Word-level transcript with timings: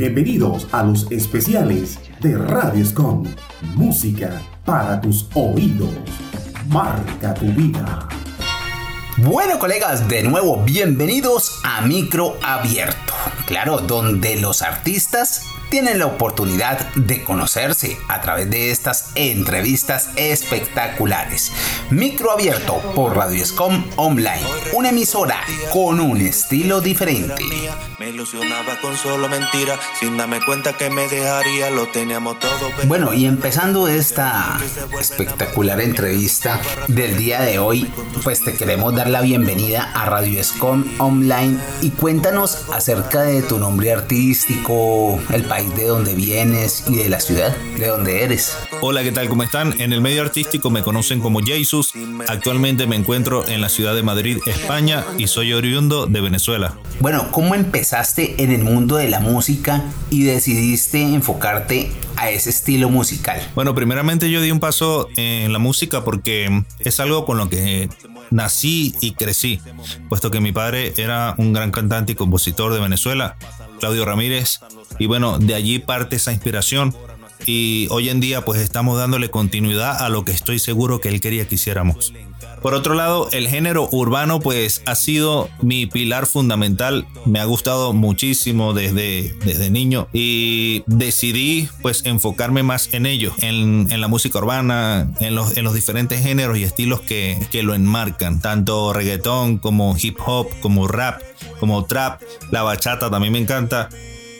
Bienvenidos 0.00 0.66
a 0.72 0.82
los 0.82 1.12
especiales 1.12 1.98
de 2.22 2.34
Radio 2.34 2.82
Scom. 2.86 3.22
Música 3.74 4.40
para 4.64 4.98
tus 4.98 5.28
oídos. 5.34 5.90
Marca 6.70 7.34
tu 7.34 7.44
vida. 7.44 8.08
Bueno 9.18 9.58
colegas, 9.58 10.08
de 10.08 10.22
nuevo 10.22 10.64
bienvenidos 10.64 11.60
a 11.64 11.82
Micro 11.82 12.34
Abierto. 12.42 13.12
Claro, 13.44 13.76
donde 13.80 14.40
los 14.40 14.62
artistas 14.62 15.42
tienen 15.68 15.98
la 15.98 16.06
oportunidad 16.06 16.78
de 16.94 17.22
conocerse 17.22 17.98
a 18.08 18.22
través 18.22 18.48
de 18.48 18.70
estas 18.70 19.12
entrevistas 19.16 20.08
espectaculares. 20.16 21.52
Micro 21.90 22.30
abierto 22.30 22.78
por 22.94 23.14
Radio 23.14 23.42
Escom 23.42 23.84
Online, 23.96 24.46
una 24.72 24.88
emisora 24.88 25.42
con 25.70 26.00
un 26.00 26.22
estilo 26.22 26.80
diferente. 26.80 27.44
Me 28.00 28.08
ilusionaba 28.08 28.80
con 28.80 28.96
solo 28.96 29.28
mentira, 29.28 29.78
sin 30.00 30.16
darme 30.16 30.40
cuenta 30.40 30.72
que 30.72 30.88
me 30.88 31.06
dejaría, 31.06 31.68
lo 31.68 31.86
teníamos 31.88 32.38
todo. 32.38 32.70
Bueno, 32.86 33.12
y 33.12 33.26
empezando 33.26 33.88
esta 33.88 34.58
espectacular 34.98 35.82
entrevista 35.82 36.58
del 36.88 37.18
día 37.18 37.42
de 37.42 37.58
hoy, 37.58 37.92
pues 38.24 38.42
te 38.42 38.54
queremos 38.54 38.94
dar 38.94 39.10
la 39.10 39.20
bienvenida 39.20 39.92
a 39.92 40.06
Radio 40.06 40.40
Escom 40.40 40.82
Online 40.96 41.58
y 41.82 41.90
cuéntanos 41.90 42.70
acerca 42.72 43.20
de 43.20 43.42
tu 43.42 43.58
nombre 43.58 43.92
artístico, 43.92 45.20
el 45.30 45.44
país 45.44 45.76
de 45.76 45.84
donde 45.84 46.14
vienes 46.14 46.84
y 46.88 46.96
de 46.96 47.10
la 47.10 47.20
ciudad 47.20 47.54
de 47.54 47.86
donde 47.86 48.24
eres. 48.24 48.56
Hola, 48.80 49.02
¿qué 49.02 49.12
tal? 49.12 49.28
¿Cómo 49.28 49.42
están? 49.42 49.78
En 49.78 49.92
el 49.92 50.00
medio 50.00 50.22
artístico 50.22 50.70
me 50.70 50.82
conocen 50.82 51.20
como 51.20 51.40
Jesus. 51.40 51.92
Actualmente 52.28 52.86
me 52.86 52.96
encuentro 52.96 53.46
en 53.46 53.60
la 53.60 53.68
ciudad 53.68 53.94
de 53.94 54.02
Madrid, 54.02 54.38
España, 54.46 55.04
y 55.18 55.26
soy 55.26 55.52
oriundo 55.52 56.06
de 56.06 56.22
Venezuela. 56.22 56.78
Bueno, 56.98 57.30
¿cómo 57.30 57.54
empezaste 57.54 57.89
en 58.38 58.52
el 58.52 58.62
mundo 58.62 58.96
de 58.96 59.08
la 59.08 59.18
música 59.18 59.82
y 60.10 60.22
decidiste 60.22 61.02
enfocarte 61.02 61.90
a 62.16 62.30
ese 62.30 62.50
estilo 62.50 62.88
musical? 62.88 63.40
Bueno, 63.56 63.74
primeramente 63.74 64.30
yo 64.30 64.40
di 64.40 64.52
un 64.52 64.60
paso 64.60 65.08
en 65.16 65.52
la 65.52 65.58
música 65.58 66.04
porque 66.04 66.62
es 66.78 67.00
algo 67.00 67.24
con 67.24 67.36
lo 67.36 67.48
que 67.48 67.88
nací 68.30 68.94
y 69.00 69.12
crecí, 69.12 69.60
puesto 70.08 70.30
que 70.30 70.40
mi 70.40 70.52
padre 70.52 70.92
era 70.98 71.34
un 71.36 71.52
gran 71.52 71.72
cantante 71.72 72.12
y 72.12 72.14
compositor 72.14 72.72
de 72.72 72.80
Venezuela, 72.80 73.36
Claudio 73.80 74.04
Ramírez, 74.04 74.60
y 75.00 75.06
bueno, 75.06 75.38
de 75.38 75.54
allí 75.54 75.80
parte 75.80 76.16
esa 76.16 76.32
inspiración 76.32 76.94
y 77.44 77.88
hoy 77.90 78.08
en 78.08 78.20
día 78.20 78.44
pues 78.44 78.60
estamos 78.60 78.98
dándole 78.98 79.30
continuidad 79.30 80.00
a 80.00 80.08
lo 80.10 80.24
que 80.24 80.32
estoy 80.32 80.60
seguro 80.60 81.00
que 81.00 81.08
él 81.08 81.20
quería 81.20 81.48
que 81.48 81.56
hiciéramos. 81.56 82.12
Por 82.62 82.74
otro 82.74 82.94
lado, 82.94 83.28
el 83.32 83.48
género 83.48 83.88
urbano 83.90 84.40
pues 84.40 84.82
ha 84.86 84.94
sido 84.94 85.48
mi 85.62 85.86
pilar 85.86 86.26
fundamental, 86.26 87.06
me 87.24 87.40
ha 87.40 87.44
gustado 87.44 87.92
muchísimo 87.92 88.74
desde, 88.74 89.34
desde 89.44 89.70
niño 89.70 90.08
y 90.12 90.82
decidí 90.86 91.68
pues 91.82 92.04
enfocarme 92.04 92.62
más 92.62 92.92
en 92.92 93.06
ello, 93.06 93.32
en, 93.38 93.88
en 93.90 94.00
la 94.00 94.08
música 94.08 94.38
urbana, 94.38 95.10
en 95.20 95.34
los, 95.34 95.56
en 95.56 95.64
los 95.64 95.74
diferentes 95.74 96.22
géneros 96.22 96.58
y 96.58 96.64
estilos 96.64 97.00
que, 97.00 97.38
que 97.50 97.62
lo 97.62 97.74
enmarcan, 97.74 98.40
tanto 98.40 98.92
reggaetón 98.92 99.58
como 99.58 99.96
hip 100.00 100.18
hop, 100.24 100.48
como 100.60 100.86
rap, 100.86 101.22
como 101.58 101.84
trap, 101.86 102.20
la 102.50 102.62
bachata 102.62 103.10
también 103.10 103.32
me 103.32 103.38
encanta. 103.38 103.88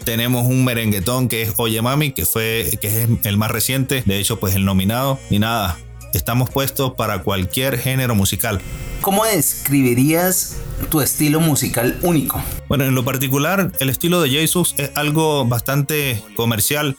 Tenemos 0.05 0.47
un 0.47 0.65
merenguetón 0.65 1.29
que 1.29 1.43
es 1.43 1.53
Oye 1.59 1.83
Mami, 1.83 2.13
que 2.13 2.25
fue 2.25 2.79
que 2.81 2.89
es 2.89 3.09
el 3.25 3.37
más 3.37 3.51
reciente, 3.51 4.03
de 4.07 4.19
hecho 4.19 4.41
pues 4.41 4.55
el 4.55 4.65
nominado. 4.65 5.19
Y 5.29 5.39
nada, 5.39 5.77
estamos 6.13 6.51
puestos 6.51 6.95
para 6.95 7.23
cualquier 7.23 7.79
género 7.79 8.15
musical. 8.15 8.61
¿Cómo 9.01 9.25
describirías 9.25 10.57
tu 10.91 11.01
estilo 11.01 11.41
musical 11.41 11.99
único? 12.03 12.43
Bueno, 12.69 12.85
en 12.85 12.95
lo 12.95 13.05
particular, 13.05 13.73
el 13.81 13.89
estilo 13.89 14.21
de 14.21 14.31
Jesus 14.31 14.75
es 14.79 14.91
algo 14.95 15.47
bastante 15.47 16.23
comercial, 16.37 16.97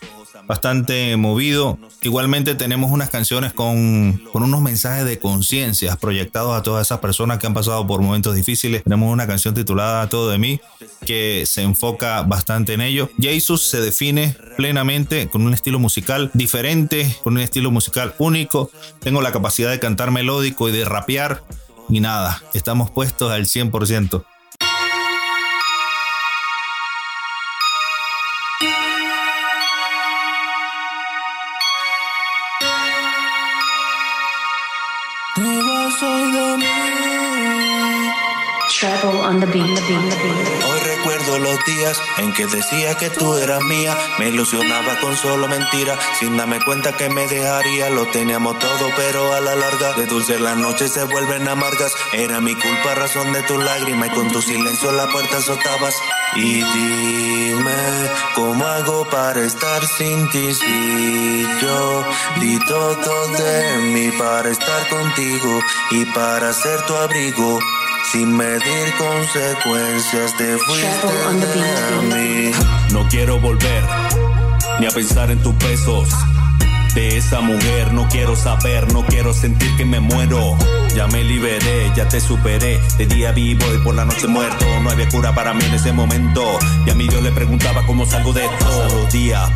bastante 0.51 1.15
movido. 1.15 1.79
Igualmente 2.01 2.55
tenemos 2.55 2.91
unas 2.91 3.09
canciones 3.09 3.53
con, 3.53 4.21
con 4.33 4.43
unos 4.43 4.59
mensajes 4.59 5.05
de 5.05 5.17
conciencia 5.17 5.95
proyectados 5.95 6.53
a 6.53 6.61
todas 6.61 6.85
esas 6.85 6.99
personas 6.99 7.37
que 7.37 7.47
han 7.47 7.53
pasado 7.53 7.87
por 7.87 8.01
momentos 8.01 8.35
difíciles. 8.35 8.83
Tenemos 8.83 9.13
una 9.13 9.25
canción 9.25 9.53
titulada 9.53 10.09
Todo 10.09 10.29
de 10.29 10.37
mí 10.39 10.59
que 11.05 11.45
se 11.47 11.61
enfoca 11.61 12.23
bastante 12.23 12.73
en 12.73 12.81
ello. 12.81 13.09
Jesus 13.17 13.63
se 13.63 13.79
define 13.79 14.35
plenamente 14.57 15.29
con 15.29 15.41
un 15.43 15.53
estilo 15.53 15.79
musical 15.79 16.29
diferente, 16.33 17.15
con 17.23 17.35
un 17.35 17.39
estilo 17.39 17.71
musical 17.71 18.13
único. 18.17 18.69
Tengo 18.99 19.21
la 19.21 19.31
capacidad 19.31 19.71
de 19.71 19.79
cantar 19.79 20.11
melódico 20.11 20.67
y 20.67 20.73
de 20.73 20.83
rapear. 20.83 21.43
Y 21.87 22.01
nada, 22.01 22.43
estamos 22.53 22.91
puestos 22.91 23.31
al 23.31 23.45
100%. 23.45 24.25
Hoy 40.67 40.79
recuerdo 40.79 41.39
los 41.39 41.63
días 41.65 41.97
en 42.17 42.33
que 42.33 42.45
decía 42.47 42.95
que 42.95 43.09
tú 43.09 43.35
eras 43.35 43.61
mía. 43.63 43.95
Me 44.19 44.27
ilusionaba 44.27 44.99
con 44.99 45.15
solo 45.15 45.47
mentira, 45.47 45.97
sin 46.19 46.35
darme 46.35 46.59
cuenta 46.59 46.97
que 46.97 47.09
me 47.09 47.27
dejaría. 47.27 47.89
Lo 47.89 48.07
teníamos 48.07 48.59
todo, 48.59 48.89
pero 48.97 49.33
a 49.33 49.39
la 49.39 49.55
larga 49.55 49.93
de 49.93 50.05
dulce 50.05 50.37
las 50.39 50.57
noches 50.57 50.91
se 50.91 51.05
vuelven 51.05 51.47
amargas. 51.47 51.93
Era 52.11 52.41
mi 52.41 52.53
culpa, 52.55 52.95
razón 52.95 53.31
de 53.31 53.41
tu 53.43 53.57
lágrima 53.57 54.07
y 54.07 54.09
con 54.09 54.31
tu 54.31 54.41
silencio 54.41 54.91
la 54.91 55.07
puerta 55.07 55.37
azotabas. 55.37 55.95
Y 56.35 56.61
dime 56.61 58.09
cómo 58.35 58.65
hago 58.65 59.07
para 59.09 59.41
estar 59.45 59.85
sin 59.85 60.29
ti 60.29 60.53
si 60.53 61.45
di 62.39 62.59
todo 62.65 63.27
de 63.37 63.77
mí 63.93 64.11
para 64.17 64.49
estar 64.49 64.87
contigo 64.89 65.59
y 65.91 66.05
para 66.05 66.53
ser 66.53 66.81
tu 66.85 66.95
abrigo. 66.95 67.59
Sin 68.11 68.35
medir 68.35 68.93
consecuencias 68.97 70.35
te 70.37 70.57
fuiste 70.57 71.07
de 71.07 72.15
mí. 72.15 72.51
No 72.91 73.07
quiero 73.07 73.39
volver 73.39 73.83
ni 74.79 74.87
a 74.87 74.91
pensar 74.91 75.29
en 75.31 75.41
tus 75.41 75.57
besos 75.59 76.09
de 76.93 77.17
esa 77.17 77.41
mujer. 77.41 77.93
No 77.93 78.07
quiero 78.09 78.35
saber, 78.35 78.91
no 78.91 79.05
quiero 79.05 79.33
sentir 79.33 79.75
que 79.77 79.85
me 79.85 79.99
muero. 79.99 80.57
Ya 80.95 81.07
me 81.07 81.23
liberé, 81.23 81.91
ya 81.95 82.07
te 82.07 82.19
superé. 82.19 82.79
De 82.97 83.05
día 83.05 83.31
vivo 83.31 83.65
y 83.73 83.77
por 83.79 83.95
la 83.95 84.05
noche 84.05 84.27
muerto. 84.27 84.65
No 84.81 84.89
había 84.89 85.07
cura 85.09 85.33
para 85.33 85.53
mí 85.53 85.63
en 85.63 85.73
ese 85.73 85.93
momento. 85.93 86.43
Y 86.85 86.89
a 86.89 86.95
mí 86.95 87.07
Dios 87.07 87.23
le 87.23 87.31
preguntaba 87.31 87.85
cómo 87.85 88.05
salgo 88.05 88.33
de 88.33 88.45
esto. 88.45 88.60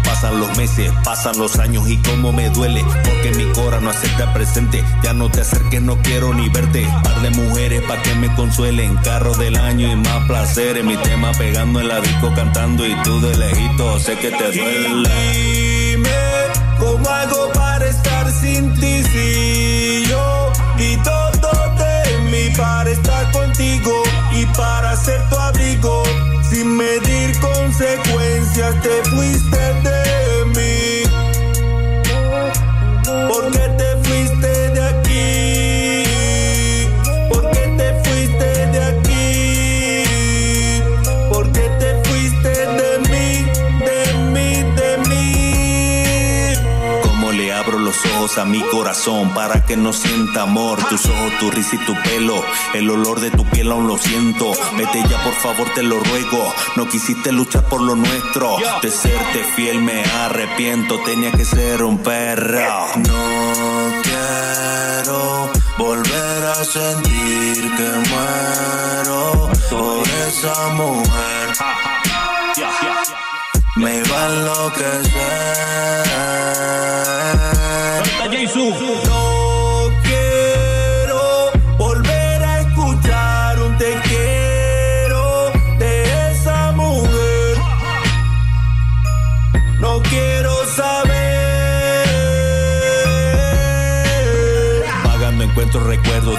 Pasan 0.03 0.39
los 0.39 0.55
meses, 0.57 0.91
pasan 1.03 1.39
los 1.39 1.57
años 1.57 1.89
y 1.89 1.97
cómo 1.97 2.31
me 2.31 2.49
duele. 2.51 2.85
Porque 3.03 3.31
mi 3.35 3.51
cora 3.51 3.79
no 3.79 3.89
acepta 3.89 4.31
presente. 4.31 4.83
Ya 5.03 5.13
no 5.13 5.29
te 5.29 5.41
acerques, 5.41 5.81
no 5.81 5.97
quiero 6.03 6.33
ni 6.33 6.49
verte. 6.49 6.87
Par 7.03 7.21
de 7.21 7.31
mujeres 7.31 7.81
pa' 7.81 7.99
que 8.03 8.13
me 8.15 8.33
consuelen. 8.35 8.95
Carro 8.97 9.35
del 9.35 9.55
año 9.55 9.91
y 9.91 9.95
más 9.95 10.27
placeres. 10.27 10.83
Mi 10.83 10.95
tema 10.97 11.31
pegando 11.31 11.79
en 11.79 11.87
la 11.87 11.99
disco 11.99 12.31
cantando 12.35 12.85
y 12.85 12.95
tú 13.03 13.19
de 13.21 13.35
lejito 13.37 13.99
sé 13.99 14.15
que 14.17 14.29
te 14.29 14.51
duele. 14.51 16.03
¿Cómo 16.77 17.09
hago 17.09 17.54
a 48.37 48.45
mi 48.45 48.61
corazón 48.63 49.33
para 49.33 49.65
que 49.65 49.77
no 49.77 49.93
sienta 49.93 50.41
amor. 50.41 50.77
Tus 50.89 51.05
ojos, 51.05 51.33
tu 51.39 51.51
risa 51.51 51.75
y 51.75 51.85
tu 51.85 51.93
pelo, 52.01 52.43
el 52.73 52.89
olor 52.89 53.19
de 53.19 53.31
tu 53.31 53.45
piel 53.45 53.71
aún 53.71 53.87
lo 53.87 53.97
siento. 53.97 54.51
Vete 54.77 55.03
ya, 55.09 55.23
por 55.23 55.33
favor, 55.33 55.69
te 55.73 55.83
lo 55.83 55.99
ruego. 55.99 56.53
No 56.75 56.87
quisiste 56.87 57.31
luchar 57.31 57.63
por 57.65 57.81
lo 57.81 57.95
nuestro. 57.95 58.57
De 58.81 58.91
serte 58.91 59.43
fiel 59.55 59.81
me 59.81 60.03
arrepiento. 60.03 60.99
Tenía 61.03 61.31
que 61.31 61.45
ser 61.45 61.83
un 61.83 61.99
perro. 61.99 62.59
No 62.97 64.01
quiero 64.03 65.49
volver 65.77 66.45
a 66.45 66.63
sentir 66.63 67.71
que 67.75 67.89
muero 68.09 69.49
por 69.69 70.07
esa 70.27 70.67
mujer. 70.73 71.53
Me 73.77 74.01
va 74.03 74.23
a 74.23 74.29
enloquecer. 74.33 75.75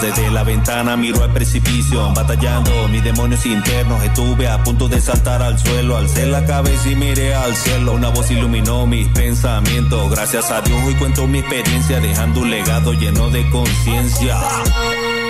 Desde 0.00 0.30
la 0.30 0.42
ventana, 0.42 0.96
miro 0.96 1.22
al 1.22 1.32
precipicio, 1.32 2.12
batallando 2.14 2.88
mis 2.88 3.02
demonios 3.02 3.44
internos. 3.46 4.02
Estuve 4.04 4.48
a 4.48 4.62
punto 4.62 4.88
de 4.88 5.00
saltar 5.00 5.42
al 5.42 5.58
suelo, 5.58 5.96
alcé 5.96 6.26
la 6.26 6.44
cabeza 6.44 6.90
y 6.90 6.96
miré 6.96 7.34
al 7.34 7.54
cielo. 7.54 7.92
Una 7.92 8.08
voz 8.08 8.30
iluminó 8.30 8.86
mis 8.86 9.08
pensamientos. 9.08 10.10
Gracias 10.10 10.50
a 10.50 10.60
Dios 10.60 10.78
hoy 10.84 10.94
cuento 10.94 11.26
mi 11.26 11.38
experiencia, 11.38 12.00
dejando 12.00 12.40
un 12.40 12.50
legado 12.50 12.92
lleno 12.92 13.30
de 13.30 13.48
conciencia. 13.50 14.38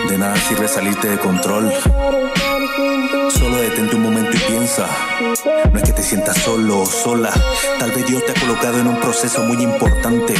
De 0.09 0.19
nada 0.19 0.37
sirve 0.49 0.69
salirte 0.69 1.09
de 1.09 1.19
control. 1.19 1.73
Solo 3.31 3.57
detente 3.57 3.97
un 3.97 4.03
momento 4.03 4.26
No 4.67 5.79
es 5.79 5.85
que 5.85 5.93
te 5.93 6.03
sientas 6.03 6.37
solo 6.39 6.81
o 6.81 6.87
sola. 6.87 7.31
Tal 7.79 7.93
vez 7.93 8.05
Dios 8.05 8.27
te 8.27 8.33
ha 8.33 8.35
colocado 8.35 8.81
en 8.81 8.89
un 8.89 8.99
proceso 8.99 9.45
muy 9.45 9.63
importante 9.63 10.35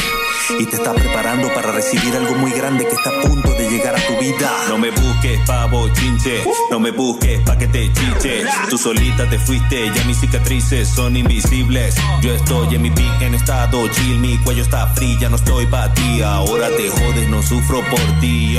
y 0.59 0.65
te 0.65 0.75
está 0.75 0.93
preparando 0.93 1.47
para 1.53 1.71
recibir 1.71 2.13
algo 2.13 2.35
muy 2.35 2.51
grande 2.51 2.85
que 2.85 2.93
está 2.93 3.09
a 3.09 3.21
punto 3.21 3.49
de 3.53 3.69
llegar 3.69 3.95
a 3.95 4.05
tu 4.05 4.19
vida. 4.19 4.51
No 4.67 4.77
me 4.77 4.91
busques, 4.91 5.39
pavo 5.47 5.87
chinche. 5.93 6.43
No 6.69 6.77
me 6.77 6.91
busques 6.91 7.39
pa' 7.41 7.57
que 7.57 7.67
te 7.67 7.89
chiche. 7.93 8.43
Tú 8.69 8.77
solita 8.77 9.29
te 9.29 9.39
fuiste, 9.39 9.89
ya 9.95 10.03
mis 10.03 10.19
cicatrices 10.19 10.89
son 10.89 11.15
invisibles. 11.15 11.95
Yo 12.21 12.33
estoy 12.33 12.75
en 12.75 12.81
mi 12.81 12.91
pick 12.91 13.21
en 13.21 13.33
estado 13.33 13.87
chill. 13.87 14.19
Mi 14.19 14.37
cuello 14.39 14.63
está 14.63 14.87
frío, 14.87 15.17
ya 15.21 15.29
no 15.29 15.37
estoy 15.37 15.67
pa' 15.67 15.93
ti. 15.93 16.21
Ahora 16.21 16.67
te 16.75 16.89
jodes, 16.89 17.29
no 17.29 17.41
sufro 17.41 17.81
por 17.89 18.19
ti. 18.19 18.57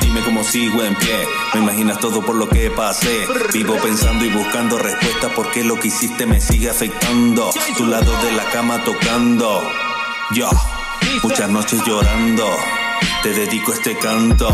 Dime 0.00 0.22
cómo 0.22 0.42
sigo 0.44 0.82
en 0.82 0.94
pie. 0.96 1.26
Me 1.54 1.60
imaginas 1.60 1.98
todo 1.98 2.22
por 2.22 2.36
lo 2.36 2.48
que 2.48 2.70
pasé. 2.70 3.26
Vivo 3.52 3.76
pensando 3.82 4.24
y 4.24 4.30
buscando 4.30 4.78
respuestas 4.78 5.32
porque 5.34 5.64
lo 5.64 5.76
que 5.76 5.88
hiciste 5.88 6.26
me 6.26 6.40
sigue 6.40 6.70
afectando. 6.70 7.50
Tu 7.76 7.86
lado 7.86 8.12
de 8.22 8.32
la 8.32 8.44
cama 8.50 8.82
tocando. 8.84 9.62
Yo, 10.34 10.48
muchas 11.22 11.50
noches 11.50 11.80
llorando. 11.86 12.46
Te 13.22 13.32
dedico 13.32 13.72
este 13.72 13.96
canto. 13.96 14.48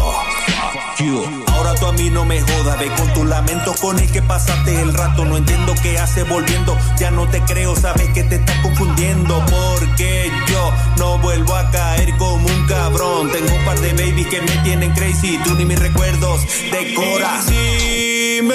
Ahora 1.53 1.75
tú 1.75 1.87
a 1.87 1.93
mí 1.93 2.11
no 2.11 2.25
me 2.25 2.41
jodas, 2.41 2.79
ve 2.79 2.91
con 2.97 3.12
tu 3.12 3.25
lamento 3.25 3.73
con 3.81 3.99
el 3.99 4.11
que 4.11 4.21
pasaste 4.21 4.81
el 4.81 4.93
rato. 4.93 5.25
No 5.25 5.37
entiendo 5.37 5.75
qué 5.81 5.99
hace 5.99 6.25
volviendo, 6.25 6.77
ya 6.99 7.11
no 7.11 7.29
te 7.29 7.41
creo, 7.43 7.77
sabes 7.77 8.09
que 8.12 8.25
te 8.25 8.37
estás 8.37 8.56
confundiendo. 8.62 9.45
Porque 9.47 10.31
yo 10.49 10.73
no 10.99 11.19
vuelvo 11.19 11.55
a 11.55 11.71
caer 11.71 12.17
como 12.17 12.47
un 12.47 12.67
cabrón. 12.67 13.31
Tengo 13.31 13.55
un 13.55 13.65
par 13.65 13.79
de 13.79 13.93
babies 13.93 14.27
que 14.27 14.41
me 14.41 14.56
tienen 14.65 14.93
crazy, 14.93 15.39
tú 15.45 15.55
ni 15.55 15.65
mis 15.65 15.79
recuerdos 15.79 16.41
decoras. 16.73 17.47
Dime 17.47 18.55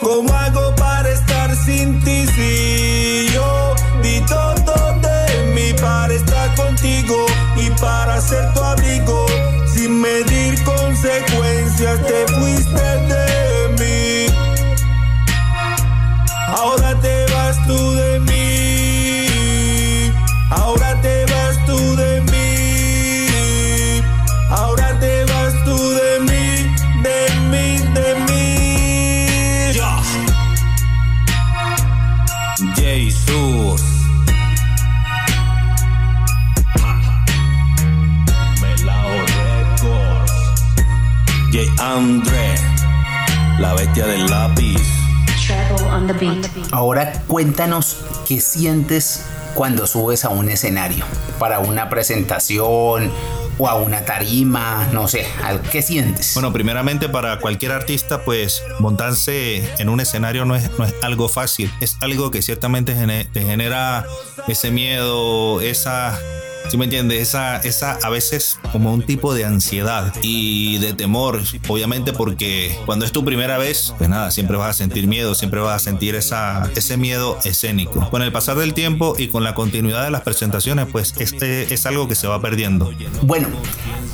cómo 0.00 0.32
hago 0.34 0.74
para 0.74 1.08
estar 1.10 1.54
sin 1.54 2.00
ti 2.02 2.26
si 2.26 3.28
yo 3.32 3.74
di 4.02 4.20
todo 4.22 4.98
de 5.00 5.52
mí 5.54 5.72
para 5.80 6.12
estar 6.12 6.54
contigo 6.56 7.26
y 7.56 7.70
para 7.80 8.20
ser 8.20 8.52
tu 8.52 8.62
Jesús. 32.74 33.82
Melao 38.60 39.10
Records. 39.46 40.32
J. 41.52 41.70
Andre, 41.80 42.54
la 43.60 43.74
bestia 43.74 44.06
del 44.06 44.26
lápiz. 44.26 44.80
On 45.92 46.06
the 46.06 46.12
beat. 46.14 46.46
Ahora 46.72 47.12
cuéntanos 47.26 47.98
qué 48.26 48.40
sientes 48.40 49.24
cuando 49.54 49.86
subes 49.86 50.24
a 50.24 50.28
un 50.30 50.50
escenario 50.50 51.04
para 51.38 51.60
una 51.60 51.88
presentación 51.88 53.10
o 53.58 53.68
a 53.68 53.74
una 53.74 54.04
tarima, 54.04 54.88
no 54.92 55.08
sé, 55.08 55.26
¿qué 55.70 55.82
sientes? 55.82 56.32
Bueno, 56.34 56.52
primeramente 56.52 57.08
para 57.08 57.38
cualquier 57.40 57.72
artista, 57.72 58.22
pues 58.22 58.62
montarse 58.78 59.68
en 59.78 59.88
un 59.88 60.00
escenario 60.00 60.44
no 60.44 60.54
es, 60.56 60.70
no 60.78 60.84
es 60.84 60.94
algo 61.02 61.28
fácil. 61.28 61.72
Es 61.80 61.96
algo 62.00 62.30
que 62.30 62.42
ciertamente 62.42 62.94
te 63.32 63.42
genera 63.42 64.06
ese 64.46 64.70
miedo, 64.70 65.60
esa... 65.60 66.18
¿Sí 66.68 66.76
me 66.76 66.84
entiendes? 66.84 67.20
Esa, 67.20 67.56
esa 67.58 67.98
a 68.02 68.10
veces 68.10 68.58
como 68.72 68.92
un 68.92 69.02
tipo 69.02 69.34
de 69.34 69.44
ansiedad 69.44 70.12
y 70.22 70.78
de 70.78 70.92
temor, 70.92 71.40
obviamente 71.68 72.12
porque 72.12 72.78
cuando 72.84 73.04
es 73.04 73.12
tu 73.12 73.24
primera 73.24 73.58
vez, 73.58 73.94
pues 73.96 74.10
nada, 74.10 74.30
siempre 74.30 74.56
vas 74.56 74.70
a 74.70 74.72
sentir 74.74 75.06
miedo, 75.06 75.34
siempre 75.34 75.60
vas 75.60 75.76
a 75.76 75.84
sentir 75.84 76.14
esa, 76.14 76.70
ese 76.76 76.96
miedo 76.96 77.38
escénico. 77.44 78.08
Con 78.10 78.22
el 78.22 78.32
pasar 78.32 78.56
del 78.56 78.74
tiempo 78.74 79.14
y 79.18 79.28
con 79.28 79.44
la 79.44 79.54
continuidad 79.54 80.04
de 80.04 80.10
las 80.10 80.22
presentaciones, 80.22 80.86
pues 80.90 81.14
este 81.18 81.72
es 81.72 81.86
algo 81.86 82.06
que 82.06 82.14
se 82.14 82.26
va 82.26 82.40
perdiendo. 82.40 82.92
Bueno, 83.22 83.48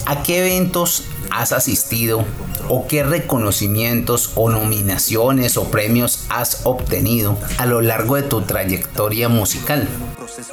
¿a 0.07 0.23
qué 0.23 0.39
eventos 0.39 1.05
has 1.31 1.53
asistido 1.53 2.25
o 2.69 2.87
qué 2.87 3.03
reconocimientos 3.03 4.31
o 4.37 4.49
nominaciones 4.51 5.57
o 5.57 5.71
premios 5.71 6.27
has 6.29 6.61
obtenido 6.65 7.39
a 7.59 7.67
lo 7.67 7.81
largo 7.81 8.17
de 8.17 8.23
tu 8.23 8.43
trayectoria 8.43 9.29
musical? 9.29 9.89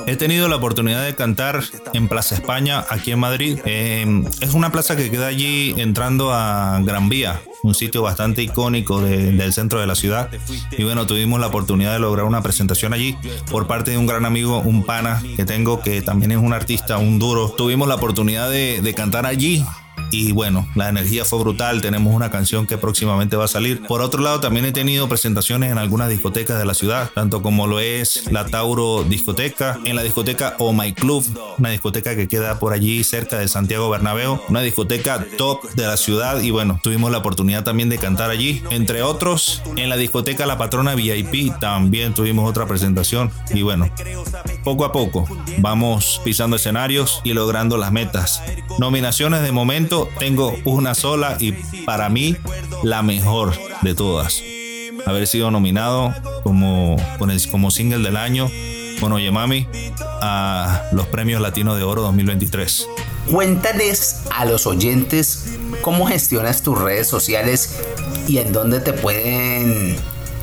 He 0.07 0.15
tenido 0.15 0.47
la 0.47 0.55
oportunidad 0.57 1.03
de 1.05 1.15
cantar 1.15 1.61
en 1.93 2.07
Plaza 2.07 2.35
España, 2.35 2.85
aquí 2.89 3.11
en 3.11 3.19
Madrid. 3.19 3.59
Eh, 3.65 4.23
es 4.41 4.53
una 4.53 4.71
plaza 4.71 4.95
que 4.95 5.09
queda 5.09 5.27
allí 5.27 5.73
entrando 5.77 6.33
a 6.33 6.79
Gran 6.83 7.09
Vía, 7.09 7.41
un 7.63 7.73
sitio 7.75 8.01
bastante 8.01 8.41
icónico 8.43 9.01
de- 9.01 9.31
del 9.31 9.53
centro 9.53 9.79
de 9.79 9.87
la 9.87 9.95
ciudad. 9.95 10.29
Y 10.77 10.83
bueno, 10.83 11.05
tuvimos 11.07 11.39
la 11.39 11.47
oportunidad 11.47 11.93
de 11.93 11.99
lograr 11.99 12.25
una 12.25 12.41
presentación 12.41 12.93
allí 12.93 13.17
por 13.49 13.67
parte 13.67 13.91
de 13.91 13.97
un 13.97 14.05
gran 14.07 14.25
amigo, 14.25 14.59
un 14.59 14.83
pana 14.83 15.21
que 15.35 15.45
tengo, 15.45 15.81
que 15.81 16.01
también 16.01 16.31
es 16.31 16.37
un 16.37 16.53
artista, 16.53 16.97
un 16.97 17.19
duro. 17.19 17.49
Tuvimos 17.49 17.87
la 17.87 17.95
oportunidad 17.95 18.49
de 18.49 18.93
cantar 18.95 19.25
allí. 19.25 19.63
Y 20.11 20.33
bueno, 20.33 20.67
la 20.75 20.89
energía 20.89 21.25
fue 21.25 21.39
brutal. 21.39 21.81
Tenemos 21.81 22.13
una 22.13 22.29
canción 22.29 22.67
que 22.67 22.77
próximamente 22.77 23.35
va 23.35 23.45
a 23.45 23.47
salir. 23.47 23.81
Por 23.87 24.01
otro 24.01 24.21
lado, 24.21 24.39
también 24.39 24.65
he 24.65 24.71
tenido 24.71 25.07
presentaciones 25.07 25.71
en 25.71 25.77
algunas 25.77 26.09
discotecas 26.09 26.59
de 26.59 26.65
la 26.65 26.73
ciudad, 26.73 27.09
tanto 27.15 27.41
como 27.41 27.67
lo 27.67 27.79
es 27.79 28.31
la 28.31 28.45
Tauro 28.45 29.03
Discoteca, 29.03 29.79
en 29.85 29.95
la 29.95 30.03
discoteca 30.03 30.55
Oh 30.59 30.73
My 30.73 30.93
Club, 30.93 31.25
una 31.57 31.69
discoteca 31.69 32.15
que 32.15 32.27
queda 32.27 32.59
por 32.59 32.73
allí 32.73 33.03
cerca 33.03 33.39
de 33.39 33.47
Santiago 33.47 33.89
Bernabéu, 33.89 34.41
una 34.49 34.61
discoteca 34.61 35.25
top 35.37 35.69
de 35.71 35.87
la 35.87 35.97
ciudad. 35.97 36.41
Y 36.41 36.51
bueno, 36.51 36.79
tuvimos 36.83 37.11
la 37.11 37.19
oportunidad 37.19 37.63
también 37.63 37.89
de 37.89 37.97
cantar 37.97 38.29
allí. 38.29 38.61
Entre 38.69 39.03
otros, 39.03 39.61
en 39.77 39.89
la 39.89 39.97
discoteca 39.97 40.45
La 40.45 40.57
Patrona 40.57 40.95
VIP 40.95 41.57
también 41.59 42.13
tuvimos 42.13 42.49
otra 42.49 42.65
presentación. 42.65 43.31
Y 43.53 43.61
bueno, 43.61 43.89
poco 44.63 44.85
a 44.85 44.91
poco 44.91 45.27
vamos 45.57 46.21
pisando 46.23 46.55
escenarios 46.55 47.21
y 47.23 47.33
logrando 47.33 47.77
las 47.77 47.91
metas. 47.91 48.41
Nominaciones 48.79 49.41
de 49.41 49.51
momento 49.51 50.09
tengo 50.19 50.55
una 50.65 50.95
sola 50.95 51.37
y 51.39 51.53
para 51.85 52.09
mí 52.09 52.35
la 52.83 53.03
mejor 53.03 53.53
de 53.81 53.95
todas. 53.95 54.41
Haber 55.05 55.27
sido 55.27 55.51
nominado 55.51 56.13
como, 56.43 56.97
como 57.51 57.71
single 57.71 57.99
del 57.99 58.17
año 58.17 58.49
con 58.99 59.11
Oye 59.13 59.31
Mami 59.31 59.67
a 60.21 60.83
los 60.91 61.07
premios 61.07 61.41
Latino 61.41 61.75
de 61.75 61.83
Oro 61.83 62.03
2023. 62.03 62.87
Cuéntales 63.29 64.23
a 64.35 64.45
los 64.45 64.67
oyentes 64.67 65.57
cómo 65.81 66.05
gestionas 66.05 66.61
tus 66.61 66.77
redes 66.79 67.07
sociales 67.07 67.79
y 68.27 68.37
en 68.37 68.53
dónde 68.53 68.79
te 68.79 68.93
pueden 68.93 69.95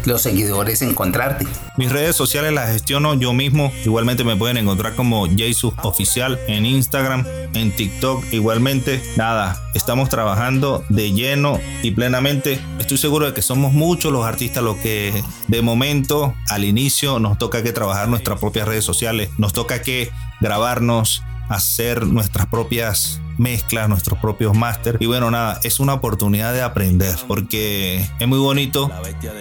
los 0.05 0.23
seguidores 0.23 0.83
encontrarte. 0.83 1.47
Mis 1.77 1.91
redes 1.91 2.17
sociales 2.17 2.53
las 2.53 2.71
gestiono 2.71 3.15
yo 3.15 3.33
mismo. 3.33 3.73
Igualmente 3.85 4.25
me 4.25 4.37
pueden 4.37 4.57
encontrar 4.57 4.95
como 4.95 5.27
Jesus 5.29 5.75
Oficial 5.83 6.39
en 6.47 6.67
Instagram, 6.67 7.25
en 7.55 7.75
TikTok 7.75 8.25
igualmente. 8.33 9.03
Nada, 9.17 9.61
estamos 9.75 10.09
trabajando 10.09 10.85
de 10.89 11.13
lleno 11.13 11.61
y 11.83 11.93
plenamente. 11.93 12.61
Estoy 12.79 12.99
seguro 12.99 13.27
de 13.27 13.35
que 13.35 13.43
somos 13.43 13.73
muchos 13.73 14.13
los 14.13 14.25
artistas 14.25 14.63
los 14.63 14.77
que 14.77 15.23
de 15.47 15.63
momento 15.63 16.35
al 16.49 16.65
inicio 16.65 17.19
nos 17.19 17.39
toca 17.39 17.63
que 17.63 17.73
trabajar 17.73 18.09
nuestras 18.09 18.41
propias 18.41 18.69
redes 18.69 18.85
sociales. 18.85 19.31
Nos 19.39 19.53
toca 19.53 19.83
que 19.83 20.11
grabarnos, 20.41 21.23
hacer 21.49 22.07
nuestras 22.07 22.47
propias 22.47 23.21
mezclas, 23.39 23.89
nuestros 23.89 24.19
propios 24.19 24.57
máster. 24.57 24.97
Y 25.01 25.07
bueno, 25.07 25.31
nada, 25.31 25.61
es 25.63 25.81
una 25.81 25.95
oportunidad 25.95 26.53
de 26.53 26.63
aprender 26.63 27.15
porque 27.27 28.07
es 28.19 28.29
muy 28.29 28.39
bonito 28.39 28.91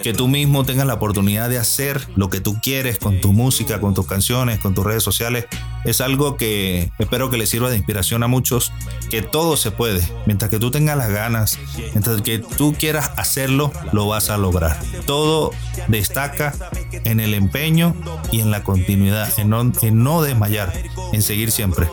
que 0.02 0.12
tú 0.12 0.28
mismo 0.28 0.64
tengas 0.64 0.86
la 0.86 0.94
oportunidad 0.94 1.48
de 1.48 1.58
hacer 1.58 2.08
lo 2.16 2.30
que 2.30 2.40
tú 2.40 2.58
quieres 2.62 2.98
con 2.98 3.20
tu 3.20 3.32
música, 3.32 3.80
con 3.80 3.94
tus 3.94 4.06
canciones, 4.06 4.58
con 4.60 4.74
tus 4.74 4.84
redes 4.84 5.02
sociales. 5.02 5.46
Es 5.84 6.00
algo 6.00 6.36
que 6.36 6.90
espero 6.98 7.30
que 7.30 7.36
le 7.36 7.46
sirva 7.46 7.70
de 7.70 7.76
inspiración 7.76 8.22
a 8.22 8.28
muchos, 8.28 8.72
que 9.10 9.22
todo 9.22 9.56
se 9.56 9.70
puede. 9.70 10.06
Mientras 10.26 10.50
que 10.50 10.58
tú 10.58 10.70
tengas 10.70 10.96
las 10.96 11.10
ganas, 11.10 11.58
mientras 11.76 12.22
que 12.22 12.38
tú 12.38 12.74
quieras 12.78 13.10
hacerlo, 13.16 13.72
lo 13.92 14.06
vas 14.06 14.30
a 14.30 14.38
lograr. 14.38 14.78
Todo 15.06 15.52
destaca 15.88 16.54
en 16.92 17.20
el 17.20 17.34
empeño 17.34 17.94
y 18.32 18.40
en 18.40 18.50
la 18.50 18.62
continuidad, 18.62 19.36
no, 19.44 19.72
en 19.82 20.02
no 20.02 20.22
desmayar, 20.22 20.72
en 21.12 21.22
seguir 21.22 21.50
siempre. 21.50 21.86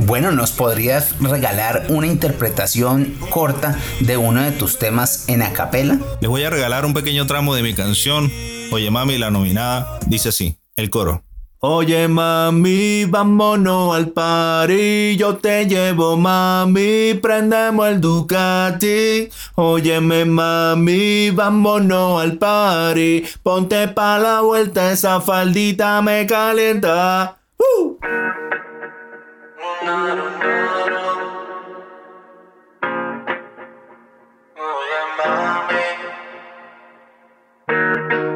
Bueno, 0.00 0.30
¿nos 0.30 0.52
podrías 0.52 1.18
regalar 1.20 1.86
una 1.88 2.06
interpretación 2.06 3.16
corta 3.30 3.78
de 4.00 4.16
uno 4.16 4.42
de 4.42 4.52
tus 4.52 4.78
temas 4.78 5.28
en 5.28 5.42
acapela? 5.42 5.98
Les 6.20 6.28
voy 6.28 6.42
a 6.44 6.50
regalar 6.50 6.84
un 6.84 6.94
pequeño 6.94 7.26
tramo 7.26 7.54
de 7.54 7.62
mi 7.62 7.74
canción, 7.74 8.30
Oye 8.70 8.90
Mami, 8.90 9.18
la 9.18 9.30
nominada, 9.30 9.98
dice 10.06 10.28
así, 10.28 10.58
el 10.76 10.90
coro. 10.90 11.22
Oye 11.60 12.06
mami, 12.06 13.06
vámonos 13.06 13.96
al 13.96 14.08
party, 14.10 15.16
yo 15.16 15.36
te 15.36 15.64
llevo 15.66 16.16
mami, 16.16 17.14
prendemos 17.14 17.88
el 17.88 18.00
Ducati. 18.00 19.30
Óyeme 19.54 20.26
mami, 20.26 21.30
vámonos 21.30 22.22
al 22.22 22.36
party, 22.36 23.24
ponte 23.42 23.88
pa' 23.88 24.18
la 24.18 24.42
vuelta, 24.42 24.92
esa 24.92 25.20
faldita 25.22 26.02
me 26.02 26.26
calienta. 26.26 27.38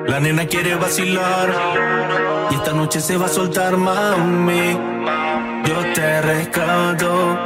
La 0.06 0.20
nena 0.20 0.46
quiere 0.46 0.76
vacilar 0.76 1.52
y 2.50 2.54
esta 2.54 2.72
noche 2.72 3.00
se 3.00 3.16
va 3.16 3.26
a 3.26 3.28
soltar, 3.28 3.76
mami. 3.76 4.78
Yo 5.66 5.92
te 5.92 6.22
rescato. 6.22 7.36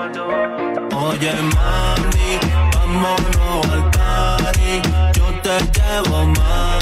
Oye, 0.94 1.32
mami, 1.54 2.38
vámonos 2.74 3.66
al 3.72 3.90
party. 3.90 4.82
Yo 5.14 5.40
te 5.40 5.80
llevo, 5.80 6.26
mami. 6.26 6.73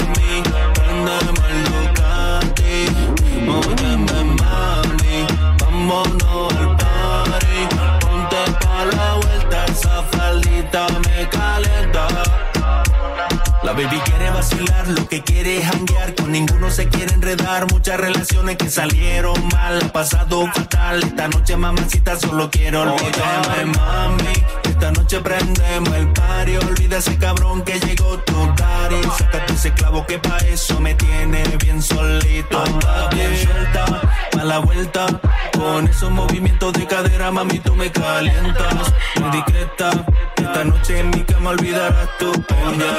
Enredar. 17.33 17.71
Muchas 17.71 17.99
relaciones 17.99 18.57
que 18.57 18.69
salieron 18.69 19.35
mal, 19.49 19.91
pasado 19.91 20.47
fatal. 20.53 21.03
Esta 21.03 21.27
noche, 21.27 21.57
mamacita, 21.57 22.19
solo 22.19 22.49
quiero 22.49 22.81
olvidarme, 22.81 23.65
mami. 23.77 24.33
Esta 24.63 24.91
noche 24.91 25.19
prendemos 25.19 25.93
el 25.95 26.07
party. 26.13 26.57
Olvida 26.57 26.97
ese 26.97 27.17
cabrón 27.17 27.63
que 27.63 27.79
llegó 27.79 28.17
tu 28.19 28.45
daddy. 28.55 29.01
Sácate 29.17 29.53
ese 29.53 29.73
clavo 29.73 30.05
que 30.05 30.19
pa' 30.19 30.37
eso 30.37 30.79
me 30.79 30.93
tiene 30.95 31.43
bien 31.63 31.81
solito. 31.81 32.63
Anda 32.63 33.09
bien 33.09 33.37
suelta, 33.37 34.01
a 34.43 34.45
la 34.45 34.59
vuelta. 34.59 35.05
Con 35.53 35.87
esos 35.87 36.11
movimientos 36.11 36.73
de 36.73 36.85
cadera, 36.85 37.31
mami, 37.31 37.59
tú 37.59 37.75
me 37.75 37.89
calientas. 37.91 38.93
Muy 39.19 39.31
discreta, 39.31 39.89
esta 40.35 40.63
noche 40.65 40.99
en 40.99 41.09
mi 41.11 41.23
cama 41.23 41.51
olvidarás 41.51 42.09
tu 42.19 42.31
pena. 42.31 42.89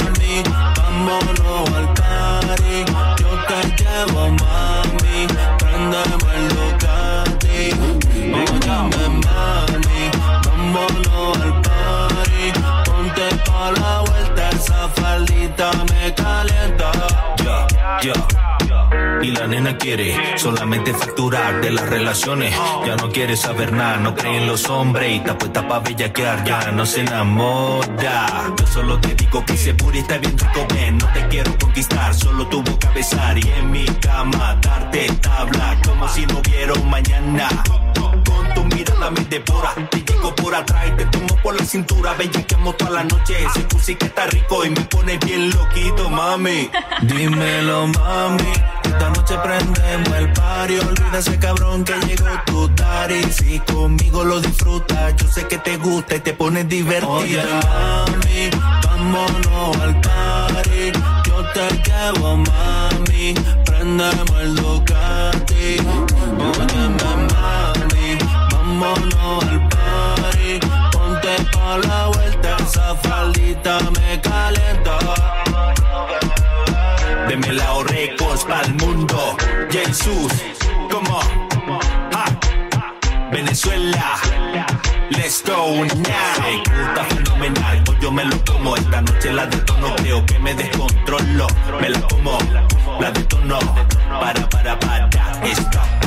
Mami, 0.00 0.42
vámonos 0.86 1.68
al 1.78 1.88
party. 1.98 2.76
Yo 3.20 3.30
te 3.48 3.58
llevo, 3.78 4.30
mami. 4.40 5.18
Prendemos 5.58 6.30
el 6.38 6.48
Ducati. 6.56 7.60
Óyame, 8.40 9.04
mami, 9.26 10.00
vámonos 10.54 11.36
al 11.42 11.52
party. 11.66 12.44
Ponte 12.86 13.26
pa' 13.46 13.72
la 13.72 14.00
vuelta, 14.08 14.50
esa 14.50 14.88
faldita 14.88 15.70
me 15.90 16.14
calienta. 16.14 16.90
Ya, 17.44 17.66
ya. 18.02 18.37
Nena 19.48 19.76
quiere 19.76 20.14
solamente 20.36 20.92
facturar 20.92 21.60
de 21.60 21.70
las 21.70 21.88
relaciones. 21.88 22.54
Ya 22.86 22.96
no 22.96 23.10
quiere 23.10 23.36
saber 23.36 23.72
nada, 23.72 23.96
no 23.96 24.14
cree 24.14 24.38
en 24.38 24.46
los 24.46 24.68
hombres 24.68 25.10
y 25.10 25.16
está 25.16 25.36
puesta 25.36 25.66
pa' 25.66 25.80
bellaquear. 25.80 26.44
Ya 26.44 26.70
no 26.70 26.84
se 26.86 27.00
enamora. 27.00 28.26
Yo 28.58 28.66
solo 28.66 29.00
te 29.00 29.14
digo 29.14 29.44
que 29.44 29.54
ese 29.54 29.74
puri 29.74 29.98
está 30.00 30.18
bien 30.18 30.36
rico, 30.38 30.66
ven. 30.74 30.98
No 30.98 31.06
te 31.12 31.26
quiero 31.28 31.56
conquistar, 31.58 32.14
solo 32.14 32.46
tu 32.46 32.62
boca 32.62 32.90
besar. 32.92 33.38
Y 33.38 33.48
en 33.58 33.70
mi 33.70 33.86
cama 33.86 34.56
darte 34.60 35.08
tabla, 35.20 35.76
como 35.84 36.08
si 36.08 36.26
no 36.26 36.38
hubiera 36.38 36.74
mañana. 36.84 37.48
Mirada 38.78 39.10
me 39.10 39.24
devora, 39.24 39.74
te 39.90 40.02
llego 40.02 40.32
por 40.36 40.54
atrás 40.54 40.86
y 40.86 40.90
te 40.92 41.04
tomo 41.06 41.36
por 41.42 41.58
la 41.58 41.64
cintura. 41.64 42.14
Bellaqueamos 42.14 42.76
toda 42.76 42.92
la 42.92 43.02
noche, 43.02 43.34
ese 43.44 43.60
pussy 43.62 43.96
que 43.96 44.06
está 44.06 44.26
rico 44.26 44.64
y 44.64 44.70
me 44.70 44.82
pone 44.82 45.18
bien 45.18 45.50
loquito, 45.50 46.08
mami. 46.08 46.70
Dímelo, 47.02 47.88
mami. 47.88 48.52
Esta 48.84 49.10
noche 49.10 49.36
prendemos 49.42 50.16
el 50.16 50.32
party, 50.32 50.78
olvida 50.78 51.18
ese 51.18 51.36
cabrón 51.40 51.82
que 51.82 51.94
llegó 52.06 52.28
tu 52.46 52.68
daddy. 52.68 53.20
Si 53.32 53.58
conmigo 53.58 54.22
lo 54.22 54.40
disfrutas, 54.40 55.16
yo 55.16 55.26
sé 55.26 55.48
que 55.48 55.58
te 55.58 55.76
gusta 55.76 56.14
y 56.14 56.20
te 56.20 56.32
pones 56.32 56.68
divertida. 56.68 57.10
Oye, 57.10 57.42
mami, 57.42 58.50
vámonos 58.86 59.76
al 59.80 60.00
party. 60.00 60.92
Yo 61.26 61.44
te 61.52 61.68
llevo, 61.82 62.36
mami, 62.36 63.34
prendemos 63.64 64.40
el 64.40 64.54
Ducati. 64.54 65.78
Oye, 65.80 66.88
mami, 67.02 67.28
vámonos 68.78 69.44
al 69.44 69.68
party. 69.68 70.60
Ponte 70.92 71.36
pa' 71.52 71.78
la 71.78 72.06
vuelta, 72.08 72.56
esa 72.60 72.94
faldita 72.96 73.78
me 73.96 74.20
calienta. 74.20 74.98
De 77.28 77.36
mi 77.36 77.48
lado 77.48 77.84
récords 77.84 78.44
pa'l 78.44 78.74
mundo. 78.74 79.36
Jesús, 79.70 80.32
como 80.90 81.20
Venezuela. 83.30 84.16
Let's 85.10 85.42
go 85.44 85.84
now. 85.84 86.62
Puta 86.64 87.04
fenomenal, 87.04 87.82
pues 87.84 87.98
yo 88.00 88.12
me 88.12 88.24
lo 88.24 88.44
como. 88.44 88.76
Esta 88.76 89.02
noche 89.02 89.32
la 89.32 89.46
detono, 89.46 89.94
creo 89.96 90.24
que 90.24 90.38
me 90.38 90.54
descontrolo. 90.54 91.46
Me 91.80 91.90
la 91.90 92.00
como, 92.02 92.38
la 93.00 93.10
detono. 93.10 93.58
Para, 94.20 94.48
para, 94.48 94.78
para. 94.78 95.08
Esta. 95.42 95.97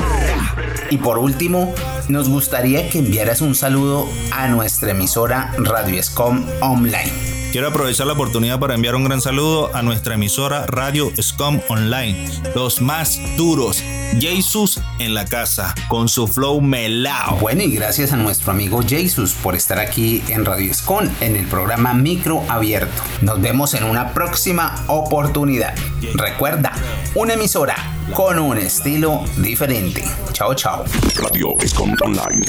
Y 0.89 0.97
por 0.97 1.17
último, 1.17 1.73
nos 2.09 2.29
gustaría 2.29 2.89
que 2.89 2.99
enviaras 2.99 3.41
un 3.41 3.55
saludo 3.55 4.07
a 4.31 4.47
nuestra 4.47 4.91
emisora 4.91 5.53
Radio 5.57 5.99
Escom 5.99 6.45
Online. 6.61 7.11
Quiero 7.51 7.67
aprovechar 7.67 8.07
la 8.07 8.13
oportunidad 8.13 8.59
para 8.59 8.75
enviar 8.75 8.95
un 8.95 9.03
gran 9.03 9.19
saludo 9.19 9.75
a 9.75 9.81
nuestra 9.81 10.13
emisora 10.13 10.65
Radio 10.67 11.11
Scom 11.21 11.59
Online, 11.67 12.25
los 12.55 12.81
más 12.81 13.19
duros. 13.35 13.83
Jesus 14.19 14.79
en 14.99 15.13
la 15.13 15.25
casa, 15.25 15.75
con 15.89 16.07
su 16.07 16.27
flow 16.27 16.61
melao. 16.61 17.37
Bueno, 17.39 17.63
y 17.63 17.71
gracias 17.71 18.13
a 18.13 18.17
nuestro 18.17 18.51
amigo 18.51 18.81
Jesus 18.81 19.33
por 19.33 19.55
estar 19.55 19.79
aquí 19.79 20.23
en 20.29 20.45
Radio 20.45 20.73
Scom, 20.73 21.09
en 21.19 21.35
el 21.35 21.45
programa 21.47 21.93
Micro 21.93 22.41
Abierto. 22.47 23.03
Nos 23.21 23.41
vemos 23.41 23.73
en 23.73 23.83
una 23.83 24.13
próxima 24.13 24.75
oportunidad. 24.87 25.75
Recuerda, 26.13 26.71
una 27.15 27.33
emisora 27.33 27.75
con 28.13 28.39
un 28.39 28.57
estilo 28.57 29.23
diferente. 29.37 30.03
Chao, 30.33 30.53
chao. 30.53 30.83
Radio 31.15 31.55
Escom 31.61 31.95
Online. 32.01 32.45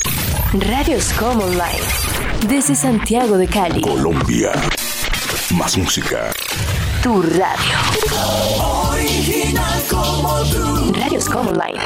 Radio 0.52 1.00
Scom 1.00 1.40
Online. 1.40 1.80
Desde 2.48 2.74
Santiago 2.74 3.36
de 3.36 3.46
Cali. 3.46 3.80
Colombia. 3.80 4.52
Más 5.50 5.76
música. 5.76 6.32
Tu 7.02 7.22
radio. 7.22 7.78
Original 8.90 9.82
como 9.88 10.42
tú. 10.50 10.92
Radio 10.94 11.20
Scom 11.20 11.48
Online. 11.48 11.82